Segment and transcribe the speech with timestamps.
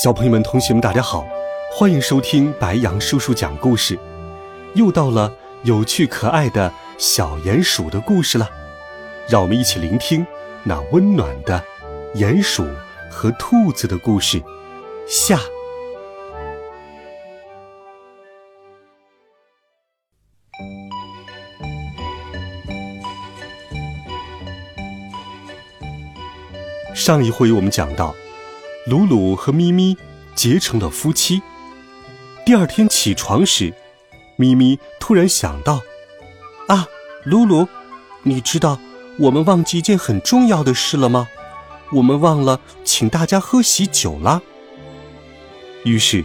[0.00, 1.26] 小朋友们、同学们，大家好，
[1.72, 3.98] 欢迎收听白羊叔叔讲故事。
[4.76, 5.34] 又到了
[5.64, 8.48] 有趣可爱的小鼹鼠的故事了，
[9.28, 10.24] 让我们一起聆听
[10.62, 11.60] 那温暖的
[12.14, 12.64] 鼹鼠
[13.10, 14.40] 和兔子的故事。
[15.08, 15.40] 下。
[26.94, 28.14] 上一回我们讲到。
[28.88, 29.94] 鲁鲁和咪咪
[30.34, 31.42] 结成了夫妻。
[32.46, 33.74] 第二天起床时，
[34.36, 35.82] 咪咪突然想到
[36.68, 36.86] ：“啊，
[37.22, 37.68] 鲁鲁，
[38.22, 38.80] 你知道
[39.18, 41.28] 我们忘记一件很重要的事了吗？
[41.92, 44.40] 我们忘了请大家喝喜酒了。”
[45.84, 46.24] 于是，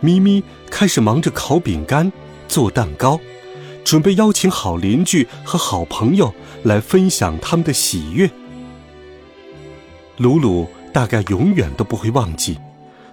[0.00, 2.12] 咪咪开始忙着烤饼干、
[2.46, 3.18] 做蛋糕，
[3.84, 8.30] 准备邀请好邻居和好朋友来分享他们的喜悦。
[10.18, 10.68] 鲁鲁。
[10.92, 12.58] 大概永远都不会忘记，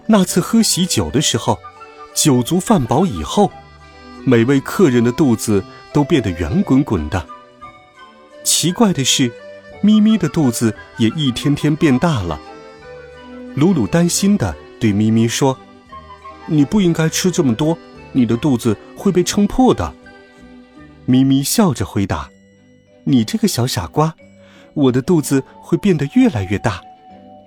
[0.05, 1.57] 那次喝喜酒的时候，
[2.13, 3.51] 酒足饭饱以后，
[4.25, 5.63] 每位客人的肚子
[5.93, 7.25] 都变得圆滚滚的。
[8.43, 9.31] 奇怪的是，
[9.81, 12.39] 咪咪的肚子也一天天变大了。
[13.55, 15.57] 鲁鲁担心的对咪咪说
[16.47, 17.77] ：“你不应该吃这么多，
[18.11, 19.93] 你的肚子会被撑破的。”
[21.05, 22.29] 咪咪笑着回答
[23.05, 24.13] ：“你这个小傻瓜，
[24.73, 26.81] 我的肚子会变得越来越大。”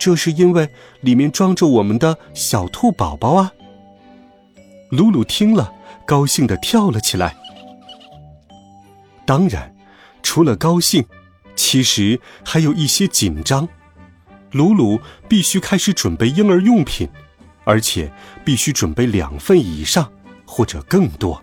[0.05, 0.69] 这是因为
[1.03, 3.53] 里面装着我们的小兔宝宝啊！
[4.91, 5.73] 鲁鲁听了，
[6.05, 7.37] 高兴的跳了起来。
[9.25, 9.73] 当然，
[10.21, 11.05] 除了高兴，
[11.55, 13.69] 其实还有一些紧张。
[14.51, 17.09] 鲁鲁必须开始准备婴儿用品，
[17.63, 18.13] 而且
[18.45, 20.11] 必须准备两份以上
[20.45, 21.41] 或者更多，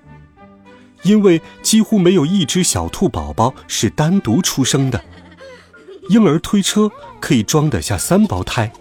[1.03, 5.01] 因为几乎没有一只小兔宝宝是单独出生的。
[6.09, 8.71] 婴儿推车可以装得下三胞胎，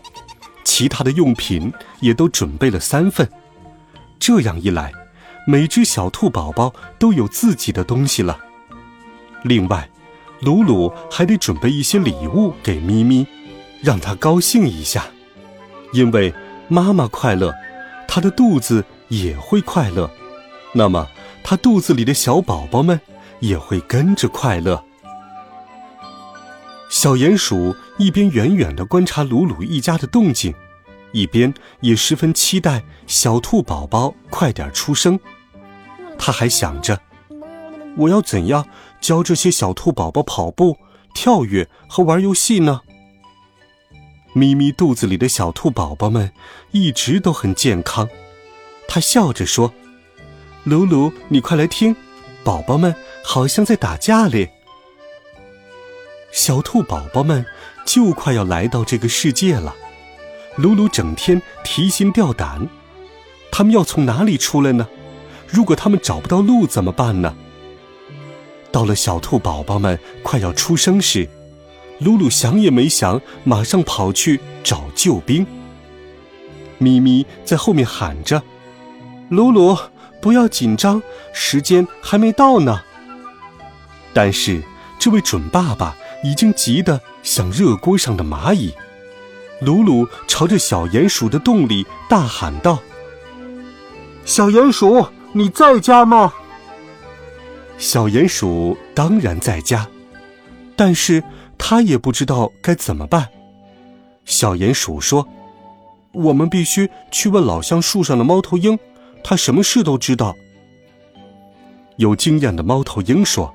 [0.65, 3.28] 其他的用品也都准备了三份。
[4.19, 4.93] 这样一来，
[5.47, 8.38] 每只小兔宝宝都有自己的东西了。
[9.44, 9.91] 另外，
[10.41, 13.27] 鲁鲁还得准备一些礼物给咪咪，
[13.83, 15.05] 让她高兴一下。
[15.93, 16.33] 因为
[16.67, 17.55] 妈妈快乐，
[18.06, 20.11] 她的肚子也会快乐，
[20.72, 21.06] 那么
[21.44, 22.99] 她肚子里的小宝宝们
[23.41, 24.83] 也会跟着快乐。
[27.00, 30.53] 小鼹鼠一边远远地观察鲁鲁一家的动静，
[31.12, 35.16] 一边也十分期待小兔宝宝快点出生。
[36.19, 37.00] 他还想着，
[37.97, 38.66] 我要怎样
[39.00, 40.76] 教这些小兔宝宝跑步、
[41.14, 42.81] 跳跃和玩游戏呢？
[44.32, 46.32] 咪咪肚子里的小兔宝宝们
[46.72, 48.08] 一直都很健康。
[48.88, 49.72] 他笑着说
[50.66, 51.94] ：“鲁鲁，你快来听，
[52.42, 52.92] 宝宝们
[53.22, 54.50] 好像在打架嘞。”
[56.31, 57.44] 小兔宝宝们
[57.87, 59.75] 就快要来到这个世界了，
[60.56, 62.69] 鲁鲁整天提心吊胆，
[63.50, 64.87] 他们要从哪里出来呢？
[65.47, 67.34] 如果他们找不到路怎么办呢？
[68.71, 71.27] 到了小兔宝宝们快要出生时，
[71.99, 75.47] 鲁鲁想也没想，马上跑去找救兵。
[76.77, 78.43] 咪咪在后面喊着
[79.31, 79.77] ：“鲁鲁，
[80.21, 81.03] 不要紧张，
[81.33, 82.83] 时间还没到呢。”
[84.12, 84.62] 但是
[84.99, 85.97] 这位准爸爸。
[86.23, 88.75] 已经急得像热锅上的蚂蚁，
[89.61, 92.79] 鲁鲁朝着小鼹鼠的洞里大喊道
[94.25, 96.33] ：“小鼹鼠，你在家吗？”
[97.79, 99.87] 小鼹鼠当然在家，
[100.75, 101.23] 但是
[101.56, 103.29] 他也不知道该怎么办。
[104.25, 105.27] 小鼹鼠说
[106.12, 108.76] ：“我们必须去问老橡树上的猫头鹰，
[109.23, 110.35] 他什么事都知道。”
[111.97, 113.55] 有经验的猫头鹰说：“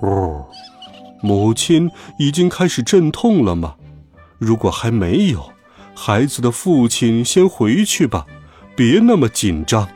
[0.00, 0.46] 哦。”
[1.22, 3.76] 母亲已经开始阵痛了吗？
[4.38, 5.52] 如果还没有，
[5.94, 8.26] 孩子的父亲先回去吧，
[8.74, 9.88] 别那么紧张。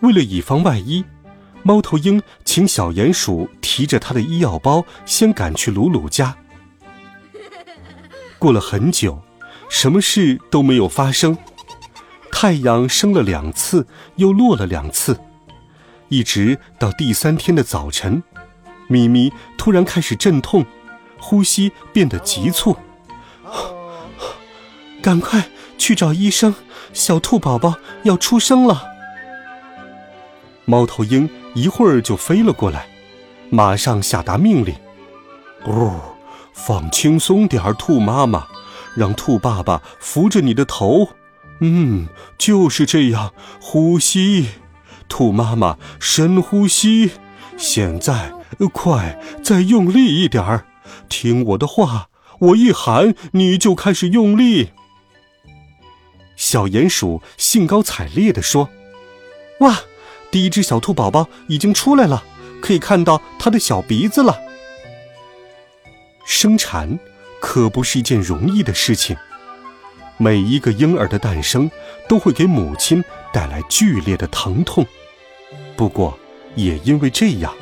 [0.00, 1.04] 为了以防万一，
[1.62, 6.34] 猫头鹰请小鼹鼠提着他的医药包，先赶去鲁鲁家。
[8.38, 9.22] 过了很久，
[9.68, 11.36] 什么事都没有发生。
[12.32, 13.86] 太阳升了两次，
[14.16, 15.20] 又落了两次，
[16.08, 18.20] 一直到第三天的早晨。
[18.92, 20.66] 咪咪突然开始阵痛，
[21.18, 22.76] 呼吸变得急促。
[25.02, 25.48] 赶快
[25.78, 26.54] 去找医生，
[26.92, 28.84] 小兔宝宝要出生了。
[30.66, 32.86] 猫头鹰一会儿就飞了过来，
[33.48, 34.74] 马上下达命令
[35.64, 36.14] ：“哦，
[36.52, 38.46] 放轻松点儿，兔妈妈，
[38.94, 41.08] 让兔爸爸扶着你的头。
[41.60, 44.48] 嗯，就是这样，呼吸。
[45.08, 47.12] 兔妈妈深呼吸。
[47.56, 48.32] 现在，
[48.68, 50.66] 快再用力一点儿，
[51.08, 52.08] 听我的话，
[52.40, 54.70] 我一喊你就开始用力。”
[56.36, 58.68] 小鼹鼠兴高采烈地说
[59.60, 59.80] ：“哇！”
[60.32, 62.24] 第一只小兔宝宝已经出来了，
[62.62, 64.40] 可以看到它的小鼻子了。
[66.24, 66.98] 生产
[67.38, 69.14] 可不是一件容易的事情，
[70.16, 71.70] 每一个婴儿的诞生
[72.08, 74.86] 都会给母亲带来剧烈的疼痛。
[75.76, 76.18] 不过，
[76.54, 77.54] 也因为这样，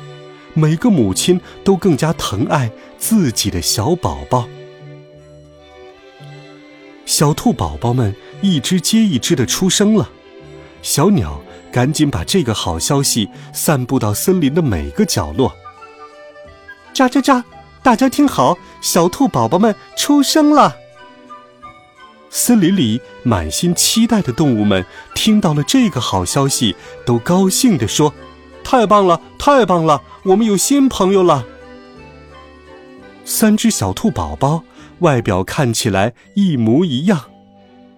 [0.53, 4.47] 每个母亲都更加疼爱自己的小宝宝。
[7.05, 10.09] 小兔宝宝们一只接一只的出生了，
[10.81, 11.41] 小鸟。
[11.71, 15.55] 赶紧把这个好消息散布到森林的每个角落。
[16.93, 17.41] 喳喳喳！
[17.81, 20.75] 大家听好，小兔宝宝们出生了。
[22.29, 26.75] 森林里满心期待的动物们听到了这个好消息，
[27.05, 28.13] 都高兴地说
[28.71, 30.01] ：“太棒了，太棒了！
[30.23, 31.45] 我们有新朋友了。”
[33.25, 34.63] 三只小兔宝宝
[34.99, 37.19] 外表看起来一模一样，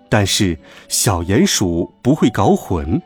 [0.09, 0.57] 但是
[0.89, 2.99] 小鼹鼠不会搞混。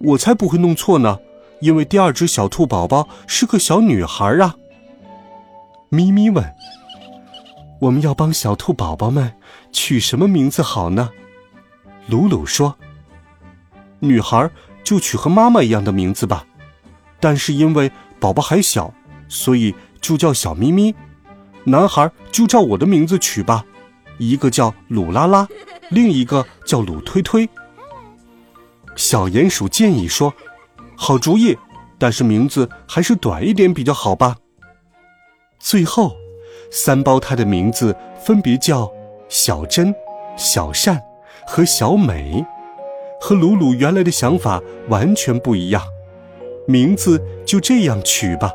[0.00, 1.18] 我才不会弄错呢，
[1.62, 4.54] 因为第二只小兔宝宝是个小女孩啊。
[5.88, 6.54] 咪咪问
[7.80, 9.32] ：“我们要帮小兔宝宝们
[9.72, 11.08] 取什么名字好呢？”
[12.08, 12.76] 鲁鲁说
[14.00, 14.50] ：“女孩
[14.84, 16.44] 就取和妈妈一样的名字吧，
[17.20, 18.92] 但是因为宝宝还小，
[19.28, 20.94] 所以就叫小咪咪。
[21.64, 23.64] 男孩就照我的名字取吧，
[24.18, 25.46] 一个叫鲁拉拉，
[25.90, 27.48] 另一个叫鲁推推。”
[28.96, 30.32] 小鼹鼠建议说
[30.96, 31.56] ：“好主意，
[31.98, 34.36] 但是名字还是短一点比较好吧。”
[35.60, 36.16] 最后，
[36.70, 37.94] 三胞胎的名字
[38.24, 38.90] 分别叫
[39.28, 39.94] 小珍、
[40.36, 41.00] 小善
[41.46, 42.44] 和小美，
[43.20, 45.82] 和鲁鲁原来的想法完全不一样。
[46.68, 48.52] 名字就这样取吧。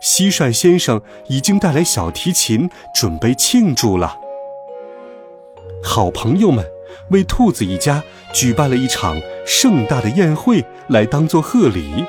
[0.00, 4.18] 蟋蟀先生已经带来小提琴，准备庆祝了。
[5.84, 6.64] 好朋友们。
[7.10, 8.02] 为兔子一家
[8.34, 12.04] 举办了一场盛大的宴会，来当做贺礼。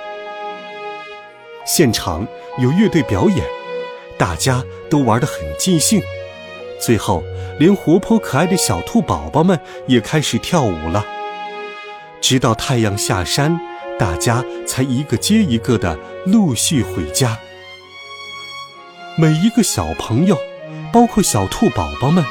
[1.65, 2.27] 现场
[2.57, 3.45] 有乐队表演，
[4.18, 6.01] 大家都玩得很尽兴。
[6.81, 7.24] 最后，
[7.60, 9.57] 连活泼可爱的小兔宝宝们
[9.88, 11.06] 也开始跳舞了。
[12.19, 13.57] 直到太阳下山，
[14.00, 17.38] 大家才一个接一个的陆续回家。
[19.18, 20.36] 每一个小朋友，
[20.92, 22.24] 包括小兔宝宝们。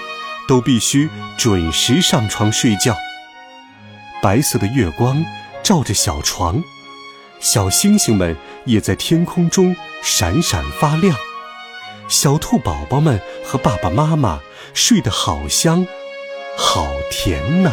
[0.48, 2.96] 都必须准时上床睡觉。
[4.22, 5.22] 白色的月光
[5.62, 6.64] 照着小床，
[7.38, 8.34] 小星星们
[8.64, 11.14] 也在天空中闪闪发亮。
[12.08, 14.40] 小兔宝宝们和爸爸妈妈
[14.72, 15.86] 睡得好香，
[16.56, 17.72] 好甜呐！